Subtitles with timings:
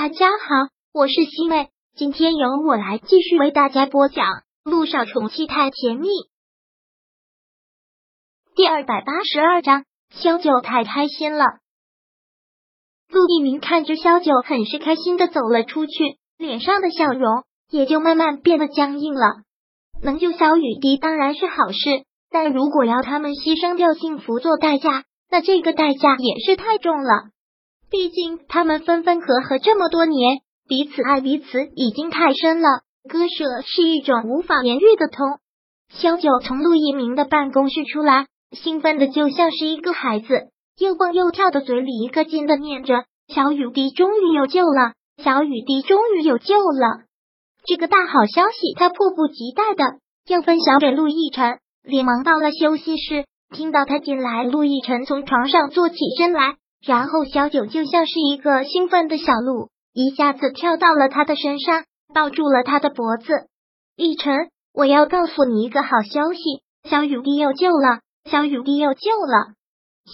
[0.00, 4.24] 大家好，我是西妹，今天由我来继续为大家播讲
[4.62, 6.06] 《路上宠妻太甜蜜》
[8.54, 9.84] 第二百八十二章。
[10.14, 11.44] 萧九太开心了。
[13.08, 15.92] 陆一鸣看着萧九，很是开心的走了出去，
[16.36, 19.42] 脸上的笑容也就慢慢变得僵硬了。
[20.00, 27.30] 能救小雨滴当然是好事，但如果要他们牺牲掉幸福做代价，那这个代价也是太重了。
[27.90, 32.68] 毕竟他们分分合合这么多年，彼此爱彼此已经太深了，
[33.08, 35.38] 割舍是一种无法言喻的痛。
[35.88, 44.92] 萧九从陆一鸣的办公室出来，兴奋的就像是一个孩子，又蹦又跳的，嘴里一个劲的念着：“小雨滴终于有救了，
[45.24, 47.04] 小雨滴终于有救了！”
[47.64, 56.56] 这个大好消息，他迫不及待的要分享给陆亦辰，连忙到了休息室，听到他进来，陆亦辰从床上坐起身来。
[56.84, 63.32] 然后小九就像是一个兴奋的小鹿，一下子跳到了他的身上，抱住了他的脖子。
[63.96, 66.40] 逸晨，我要告诉你一个好消息，
[66.88, 69.54] 小雨滴有救了，小雨滴有救了。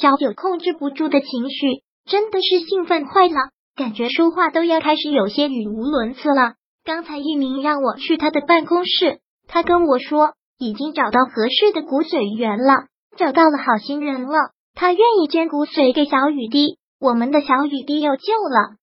[0.00, 6.54] 小九控制不住的情绪，真的是兴奋坏了，感觉说话都要开始有些语无伦次了。
[6.84, 14.52] 刚才一鸣让我去他的办公室，他跟我说已经找到合适的骨髓源了，找到了好心人了。
[14.74, 18.76] 他愿意捐骨髓给小雨滴，我们的小雨滴有救了。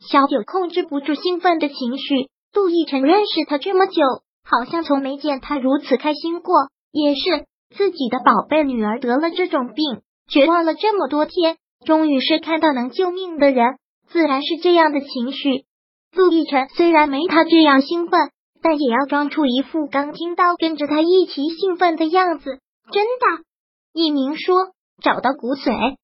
[0.00, 2.28] 小九控制不住兴奋的情绪。
[2.52, 4.02] 杜奕晨认识他这么久，
[4.44, 6.54] 好像从没见他如此开心过。
[6.92, 13.78] 也是自己的宝贝女儿得了这种病，绝望了这么多天，终于是看到能救命的人，
[14.08, 15.64] 自然是这样的情绪。
[16.12, 18.30] 杜奕晨虽然没他这样兴奋，
[18.62, 22.60] 但也要装出一副刚听到跟着他一起兴奋的样子。
[22.92, 23.44] 真的，
[23.92, 24.73] 一鸣说。
[25.02, 25.96] 找到骨髓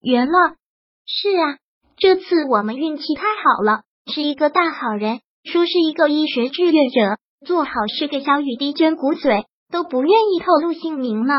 [0.00, 0.56] 圆了，
[1.06, 1.58] 是啊，
[1.96, 11.34] 这次我们运气太好了，是一个大好人，说是一个医学志愿者，做好事给小雨滴捐骨髓都不愿意透露姓名呢。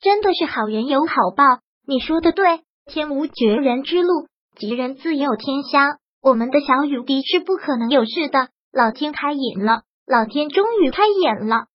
[0.00, 1.44] 真的是好人有好报，
[1.86, 8.48] 你说的对，天无绝人之路，吉人自有天相，我们的小雨滴是不可能有事的。
[8.72, 11.66] 老天开眼了，老天终于开眼了。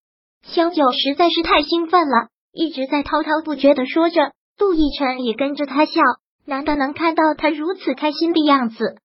[0.43, 4.33] 萧九实在是太兴奋了，一直在滔滔不绝的说着。
[4.59, 6.01] 杜奕晨也跟着他笑，
[6.45, 8.97] 难得能看到他如此开心的样子。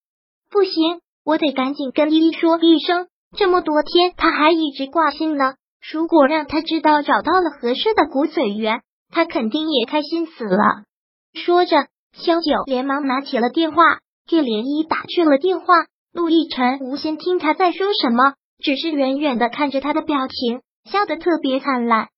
[0.51, 3.07] 不行，我得赶紧跟依依说一声，
[3.37, 5.55] 这么多天他还一直挂心呢。
[5.93, 8.83] 如果让他知道找到了合适的骨髓源，
[9.13, 10.59] 他肯定也开心死了。
[11.35, 15.67] 说着，萧九连忙拿起了电话，给连依打去了电话。
[16.13, 22.09] 陆亦辰无心听他在说什么，只是远远的看着他的表情，笑得特别灿烂。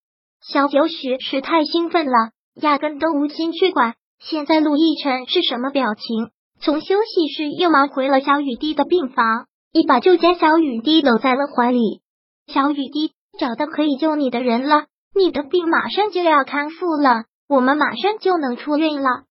[0.41, 2.31] 萧九许是太兴奋了。
[2.61, 6.31] 压根都无心去管，现在陆亦辰是什么表情？
[6.59, 12.01] 从休息室又忙回了小雨滴的病房，一把就将小雨滴搂在了怀里。
[12.47, 19.25] 小雨滴，找到可以救你的人了，你的病马上就要康复了，我们马上就能出院了。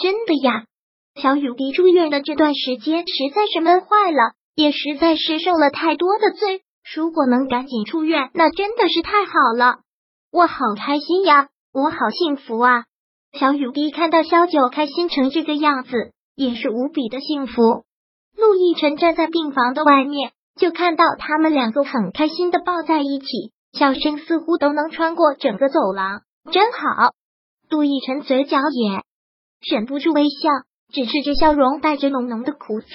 [0.00, 0.64] 真的呀？
[1.20, 6.62] 小雨滴住院的这段时间实在是闷坏了，也实在是受了太多的罪。
[6.94, 9.78] 如果能赶紧出院，那真的是太好了，
[10.30, 11.48] 我好开心呀！
[11.72, 12.84] 我好幸福啊！
[13.32, 17.84] 小雨滴看到萧九开心成这个样子，也是无比的幸福。
[18.36, 27.12] 陆亦辰站在病房的外面，就看到他们两个很开心的抱在一起，笑声似乎都能穿过整个走廊，真好。
[27.68, 29.04] 陆亦辰嘴角也
[29.60, 30.48] 忍不住微笑，
[30.92, 32.88] 只是这笑容带着浓浓的苦涩，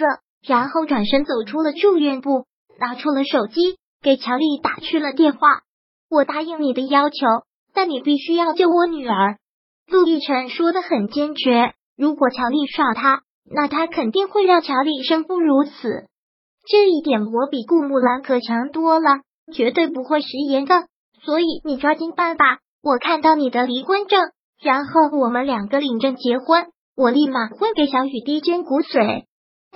[0.45, 2.45] 然后转身走出了住院部，
[2.77, 5.61] 拿出了手机，给乔丽打去了电话。
[6.09, 7.15] 我答应你的要求。
[7.75, 9.37] 但你必须要救我女儿，
[9.87, 11.73] 陆亦辰说的很坚决。
[11.97, 16.07] 如果乔丽耍他，那他肯定会让乔丽生不如死。
[16.67, 19.19] 这一点我比顾木兰可强多了，
[19.53, 20.73] 绝对不会食言的。
[21.23, 24.19] 所以你抓紧办吧，我看到你的离婚证，
[24.61, 29.25] 然后我们两个领证结婚，我立马会给小雨滴捐骨髓。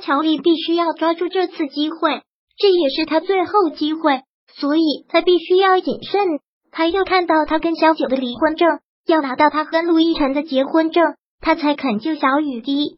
[0.01, 2.23] 乔丽必须要抓住这次机会，
[2.57, 4.21] 这也是他最后机会，
[4.55, 6.39] 所以他必须要谨慎。
[6.71, 12.97] 他要看到他跟小九的离婚证，要拿到他和陆亦辰的结婚证，他才肯救小雨滴。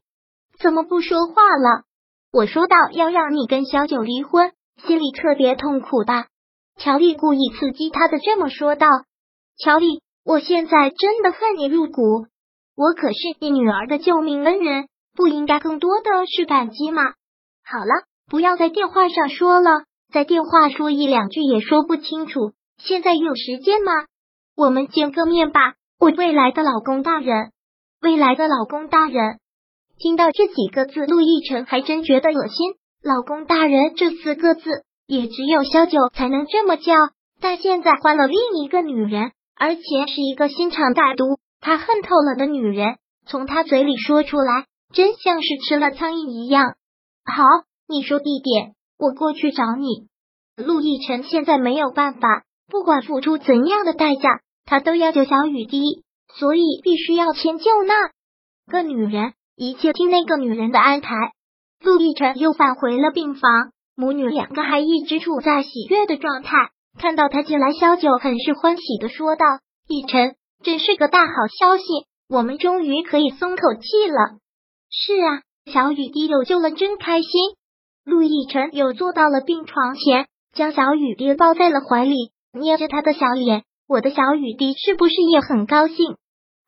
[0.59, 1.83] 怎么不说话了？
[2.31, 4.51] 我说到要让你跟小九离婚，
[4.85, 6.27] 心里特别痛苦吧？
[6.77, 8.87] 乔丽故意刺激他的这么说道
[9.61, 12.27] ：“乔丽，我现在真的恨你入骨，
[12.75, 17.03] 我可是你女儿的救命恩人，不应该更多的是感激吗？”
[17.63, 22.53] 好了，不要在电话上说了，在电话说一两句也说不清楚。
[22.83, 23.91] 现在有时间吗？
[24.55, 27.51] 我们见个面吧，我未来的老公大人，
[28.01, 29.39] 未来的老公大人。
[29.97, 32.73] 听到这几个字，陆亦辰还真觉得恶心。
[33.03, 36.93] 老公大人”这四个字，也只有萧九才能这么叫。
[37.39, 42.97] 但现在换了另一个女人，而且是一个心肠歹毒、他恨透了的女人，
[43.27, 46.75] 从他嘴里说出来，真像是吃了苍蝇一样。
[47.25, 47.43] 好，
[47.87, 50.07] 你说地点，我过去找你。
[50.57, 57.93] 陆亦辰现在没有办法，不管付出怎样的代价，他都要救小雨滴，所以必须要迁就那
[58.71, 61.13] 个女人，一切听那个女人的安排。
[61.83, 66.69] 陆亦辰又返回了病房，母女两个还一直处在喜悦的状态。
[66.97, 69.45] 看到他进来，萧九很是欢喜的说道
[69.89, 71.83] ：“逸晨，真是个大好消息，
[72.29, 74.37] 我们终于可以松口气了。”
[74.89, 75.41] 是啊，
[75.73, 77.29] 小雨滴有救了，真开心。
[78.05, 83.63] 陆逸晨又坐到了病床前，将小雨滴抱在了怀里，捏着他的小脸。
[83.87, 86.15] 我的小雨滴是不是也很高兴？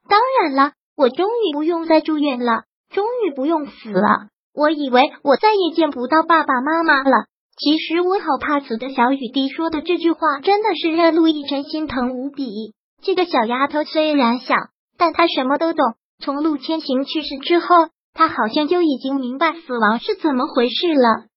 [0.09, 4.27] 当然了，我终于不用再住院了，终于不用死了。
[4.53, 7.25] 我以为我再也见不到爸爸妈妈了。
[7.55, 12.73] 其实我好怕死的小雨滴说的这句话，真的是让陆亦辰心疼无比。
[13.01, 14.55] 这个小丫头虽然小，
[14.97, 15.85] 但她什么都懂。
[16.19, 17.67] 从陆千行去世之后，
[18.13, 21.27] 她好像就已经明白死亡是怎么回事了。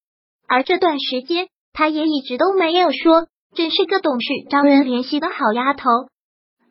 [0.47, 5.89] 而这段时间，她也一直都没有说，真是个懂事、招人怜惜的好丫头。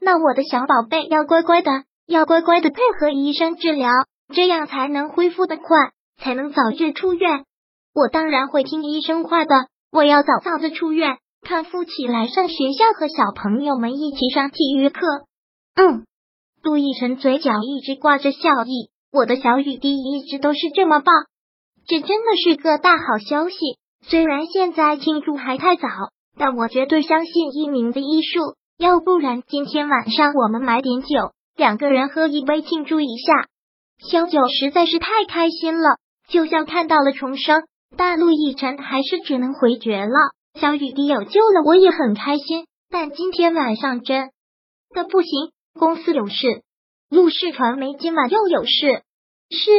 [0.00, 1.70] 那我的小宝贝要乖乖的，
[2.06, 3.90] 要乖乖的配合医生治疗，
[4.32, 5.64] 这样才能恢复的快，
[6.18, 7.44] 才能早日出院。
[7.94, 9.54] 我当然会听医生话的。
[9.90, 15.00] 我要早早的出院，康复起来，上学校和小朋友们一起上体育课。
[15.74, 16.04] 嗯，
[16.62, 18.90] 陆亦辰嘴角一直挂着笑意。
[19.12, 21.14] 我的小雨滴一直都是这么棒，
[21.86, 23.56] 这真的是个大好消息。
[24.02, 25.88] 虽然现在庆祝还太早，
[26.38, 28.56] 但我绝对相信一鸣的医术。
[28.78, 33.48] 要不然今天晚上我们买点酒，两个人喝一杯庆祝一下。
[34.06, 35.96] 萧九实在是太开心了，
[36.28, 37.62] 就像看到了重生。
[37.96, 40.12] 大陆亦辰还是只能回绝了。
[40.60, 42.66] 小雨滴有救了，我也很开心。
[42.90, 44.30] 但今天晚上真
[44.94, 46.62] 的不行，公司有事，
[47.08, 49.02] 陆氏传媒今晚又有事。
[49.48, 49.70] 是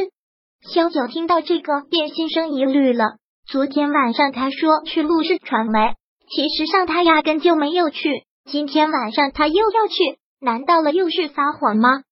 [0.74, 3.18] 萧九听到这个便心生疑虑了。
[3.48, 5.94] 昨天晚上他说去陆氏传媒，
[6.30, 8.26] 其实上他压根就没有去。
[8.46, 12.04] 今天晚上他又要去，难道了又是撒谎吗？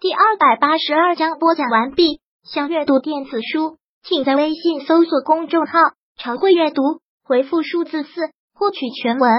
[0.00, 2.20] 第二百八十二章播讲完毕。
[2.44, 5.72] 想阅读电子书，请在微信搜索公众号
[6.16, 6.82] “常会阅读”，
[7.22, 9.30] 回复数字四获取全文。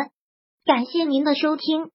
[0.65, 1.89] 感谢您的收听。